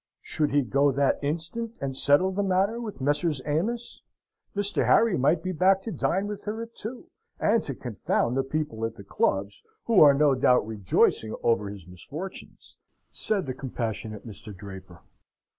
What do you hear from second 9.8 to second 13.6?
"who are no doubt rejoicing over his misfortunes," said the